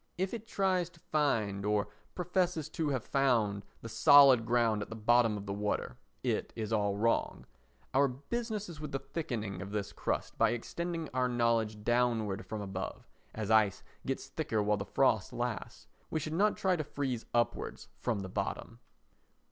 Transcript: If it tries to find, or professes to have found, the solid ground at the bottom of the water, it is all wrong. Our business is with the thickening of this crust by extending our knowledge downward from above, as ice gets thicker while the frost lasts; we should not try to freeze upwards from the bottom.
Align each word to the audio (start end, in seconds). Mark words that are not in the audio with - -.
If 0.17 0.33
it 0.33 0.47
tries 0.47 0.89
to 0.89 0.99
find, 0.99 1.63
or 1.63 1.89
professes 2.15 2.69
to 2.69 2.89
have 2.89 3.03
found, 3.03 3.63
the 3.83 3.87
solid 3.87 4.47
ground 4.47 4.81
at 4.81 4.89
the 4.89 4.95
bottom 4.95 5.37
of 5.37 5.45
the 5.45 5.53
water, 5.53 5.95
it 6.23 6.51
is 6.55 6.73
all 6.73 6.97
wrong. 6.97 7.45
Our 7.93 8.07
business 8.07 8.67
is 8.67 8.79
with 8.81 8.93
the 8.93 8.97
thickening 8.97 9.61
of 9.61 9.69
this 9.69 9.93
crust 9.93 10.39
by 10.39 10.53
extending 10.53 11.07
our 11.13 11.27
knowledge 11.29 11.83
downward 11.83 12.47
from 12.47 12.61
above, 12.61 13.07
as 13.35 13.51
ice 13.51 13.83
gets 14.03 14.25
thicker 14.25 14.63
while 14.63 14.77
the 14.77 14.85
frost 14.85 15.33
lasts; 15.33 15.85
we 16.09 16.19
should 16.19 16.33
not 16.33 16.57
try 16.57 16.75
to 16.75 16.83
freeze 16.83 17.27
upwards 17.35 17.87
from 17.99 18.21
the 18.21 18.27
bottom. 18.27 18.79